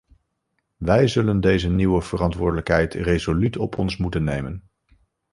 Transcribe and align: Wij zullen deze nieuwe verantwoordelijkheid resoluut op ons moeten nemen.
Wij 0.77 1.07
zullen 1.07 1.39
deze 1.41 1.69
nieuwe 1.69 2.01
verantwoordelijkheid 2.01 2.93
resoluut 2.93 3.57
op 3.57 3.77
ons 3.77 3.97
moeten 3.97 4.23
nemen. 4.23 4.69